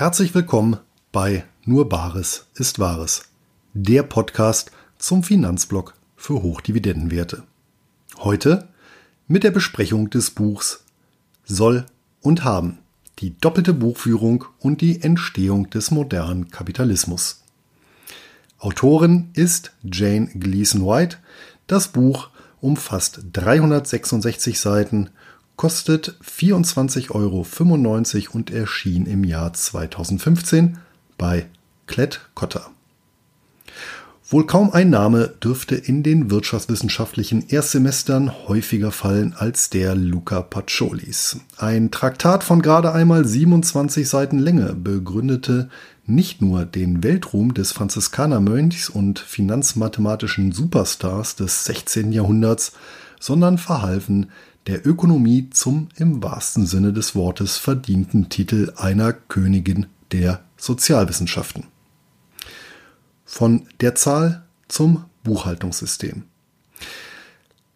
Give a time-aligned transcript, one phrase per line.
[0.00, 0.78] Herzlich willkommen
[1.12, 3.24] bei Nur Bares ist Wahres,
[3.74, 7.42] der Podcast zum Finanzblock für Hochdividendenwerte.
[8.16, 8.68] Heute
[9.28, 10.84] mit der Besprechung des Buchs
[11.44, 11.84] Soll
[12.22, 12.78] und Haben,
[13.18, 17.42] die doppelte Buchführung und die Entstehung des modernen Kapitalismus.
[18.58, 21.18] Autorin ist Jane Gleason White.
[21.66, 22.30] Das Buch
[22.62, 25.10] umfasst 366 Seiten
[25.60, 27.46] kostet 24,95 Euro
[28.32, 30.78] und erschien im Jahr 2015
[31.18, 31.48] bei
[31.86, 32.70] Klett Cotta.
[34.26, 41.40] Wohl kaum ein Name dürfte in den wirtschaftswissenschaftlichen Erstsemestern häufiger fallen als der Luca Paciolis.
[41.58, 45.68] Ein Traktat von gerade einmal 27 Seiten Länge begründete
[46.06, 52.12] nicht nur den Weltruhm des Franziskanermönchs und finanzmathematischen Superstars des 16.
[52.12, 52.72] Jahrhunderts,
[53.20, 54.30] sondern verhalfen
[54.66, 61.66] der Ökonomie zum im wahrsten Sinne des Wortes verdienten Titel einer Königin der Sozialwissenschaften.
[63.24, 66.24] Von der Zahl zum Buchhaltungssystem.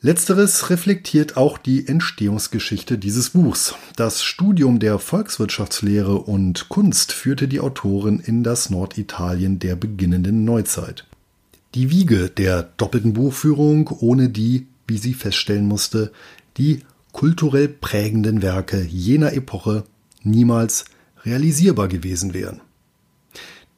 [0.04, 3.74] Letzteres reflektiert auch die Entstehungsgeschichte dieses Buchs.
[3.96, 11.06] Das Studium der Volkswirtschaftslehre und Kunst führte die Autorin in das Norditalien der beginnenden Neuzeit.
[11.74, 16.12] Die Wiege der doppelten Buchführung, ohne die, wie sie feststellen musste,
[16.56, 19.84] die kulturell prägenden Werke jener Epoche
[20.22, 20.84] niemals
[21.24, 22.60] realisierbar gewesen wären.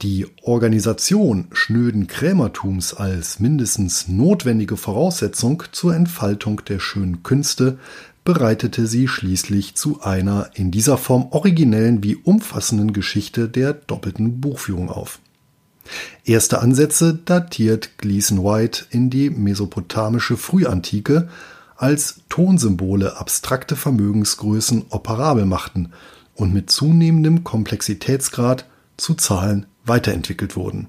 [0.03, 7.79] Die Organisation schnöden Krämertums als mindestens notwendige Voraussetzung zur Entfaltung der schönen Künste
[8.23, 14.89] bereitete sie schließlich zu einer in dieser Form originellen wie umfassenden Geschichte der doppelten Buchführung
[14.89, 15.19] auf.
[16.25, 21.29] Erste Ansätze datiert Gleason White in die mesopotamische Frühantike,
[21.77, 25.93] als Tonsymbole abstrakte Vermögensgrößen operabel machten
[26.35, 28.65] und mit zunehmendem Komplexitätsgrad
[28.97, 30.87] zu Zahlen weiterentwickelt wurden,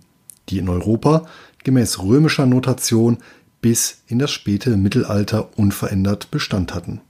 [0.48, 1.27] die in Europa
[1.62, 3.19] gemäß römischer Notation
[3.60, 7.00] bis in das späte Mittelalter unverändert Bestand hatten.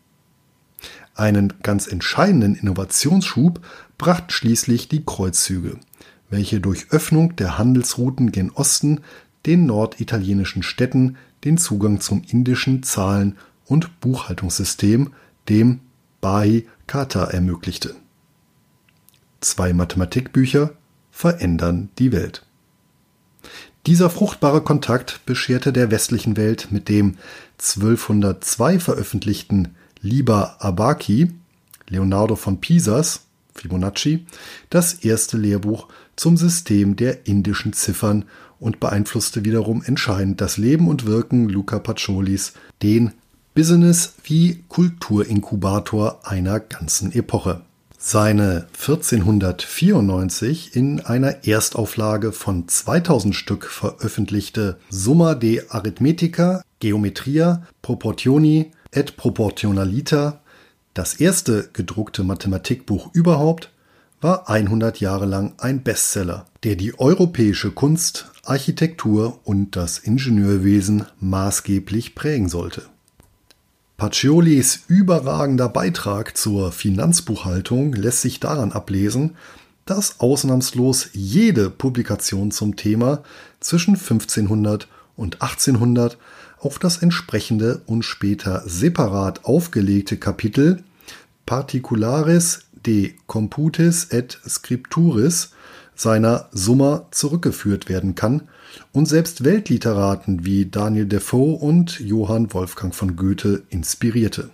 [1.15, 3.61] Einen ganz entscheidenden Innovationsschub
[3.97, 5.79] brachten schließlich die Kreuzzüge,
[6.31, 9.01] welche durch Öffnung der Handelsrouten gen Osten
[9.47, 13.37] den norditalienischen Städten den Zugang zum indischen Zahlen-
[13.69, 15.13] und Buchhaltungssystem,
[15.49, 15.81] dem
[16.21, 17.95] Bahi Kata, ermöglichte.
[19.41, 20.73] Zwei Mathematikbücher
[21.13, 22.45] verändern die Welt.
[23.87, 27.17] Dieser fruchtbare Kontakt bescherte der westlichen Welt mit dem
[27.59, 31.31] 1202 veröffentlichten Liber Abaci
[31.89, 33.23] Leonardo von Pisas
[33.55, 34.27] Fibonacci
[34.71, 38.25] das erste Lehrbuch zum System der indischen Ziffern
[38.61, 43.13] und beeinflusste wiederum entscheidend das Leben und Wirken Luca Paciolis, den
[43.59, 47.63] Business- wie Kulturinkubator einer ganzen Epoche.
[47.99, 59.17] Seine 1494 in einer Erstauflage von 2000 Stück veröffentlichte Summa de Arithmetica, Geometria, Proportioni et
[59.17, 60.39] Proportionalita,
[60.95, 63.73] das erste gedruckte Mathematikbuch überhaupt,
[64.21, 72.15] war 100 Jahre lang ein Bestseller, der die europäische Kunst, Architektur und das Ingenieurwesen maßgeblich
[72.15, 72.83] prägen sollte.
[73.99, 79.35] Paciolis überragender Beitrag zur Finanzbuchhaltung lässt sich daran ablesen,
[79.87, 83.25] dass ausnahmslos jede Publikation zum Thema
[83.59, 86.17] zwischen 1500 und 1800
[86.61, 90.85] auf das entsprechende und später separat aufgelegte Kapitel
[91.45, 95.51] Particularis de Computis et Scripturis
[95.99, 98.43] seiner Summa zurückgeführt werden kann
[98.93, 104.51] und selbst Weltliteraten wie Daniel Defoe und Johann Wolfgang von Goethe inspirierte.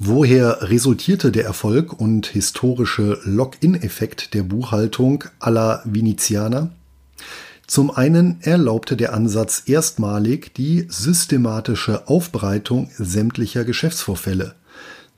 [0.00, 6.70] Woher resultierte der Erfolg und historische Lock-in-Effekt der Buchhaltung aller Venezianer?
[7.66, 14.54] Zum einen erlaubte der Ansatz erstmalig die systematische Aufbereitung sämtlicher Geschäftsvorfälle.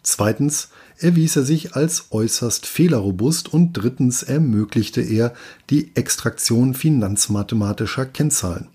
[0.02, 0.70] Zweitens
[1.02, 5.34] erwies er sich als äußerst fehlerrobust und drittens ermöglichte er
[5.70, 8.68] die Extraktion finanzmathematischer Kennzahlen.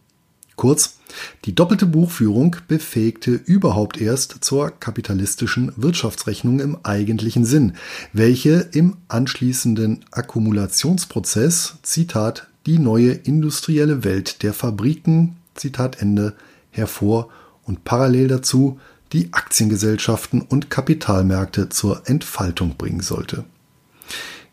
[0.55, 0.99] Kurz,
[1.43, 7.73] die doppelte Buchführung befähigte überhaupt erst zur kapitalistischen Wirtschaftsrechnung im eigentlichen Sinn,
[8.13, 16.33] welche im anschließenden Akkumulationsprozess, Zitat, die neue industrielle Welt der Fabriken, Zitat Ende,
[16.71, 17.29] hervor
[17.63, 18.79] und parallel dazu
[19.15, 23.45] die Aktiengesellschaften und Kapitalmärkte zur Entfaltung bringen sollte.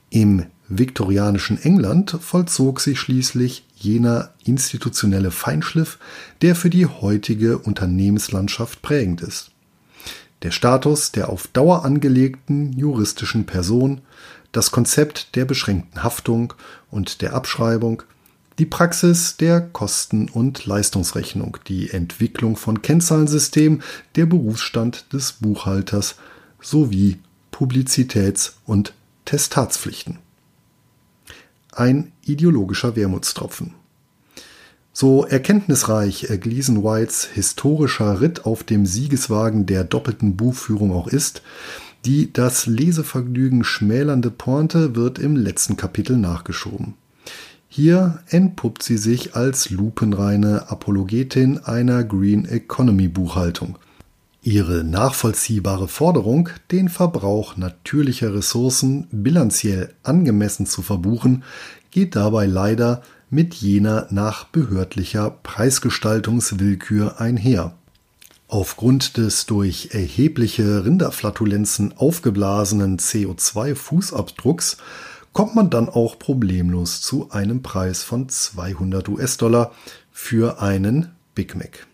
[0.08, 5.98] Im viktorianischen England vollzog sich schließlich jener institutionelle Feinschliff,
[6.42, 9.50] der für die heutige Unternehmenslandschaft prägend ist.
[10.42, 14.00] der Status der auf Dauer angelegten juristischen Person,
[14.52, 16.54] das Konzept der beschränkten Haftung
[16.90, 18.02] und der Abschreibung,
[18.58, 23.82] die Praxis der Kosten- und Leistungsrechnung, die Entwicklung von Kennzahlensystemen,
[24.16, 26.16] der Berufsstand des Buchhalters
[26.60, 27.18] sowie
[27.50, 28.94] Publizitäts- und
[29.24, 30.18] Testatspflichten.
[31.72, 33.74] Ein ideologischer Wermutstropfen.
[34.92, 41.42] So erkenntnisreich Gleason Whites historischer Ritt auf dem Siegeswagen der doppelten Buchführung auch ist,
[42.04, 46.94] die das Lesevergnügen schmälernde Pointe wird im letzten Kapitel nachgeschoben.
[47.74, 53.78] Hier entpuppt sie sich als lupenreine Apologetin einer Green Economy Buchhaltung.
[54.42, 61.44] Ihre nachvollziehbare Forderung, den Verbrauch natürlicher Ressourcen bilanziell angemessen zu verbuchen,
[61.90, 67.72] geht dabei leider mit jener nach behördlicher Preisgestaltungswillkür einher.
[68.48, 74.76] Aufgrund des durch erhebliche Rinderflatulenzen aufgeblasenen CO2-Fußabdrucks
[75.32, 79.72] kommt man dann auch problemlos zu einem Preis von 200 US-Dollar
[80.10, 81.86] für einen Big Mac.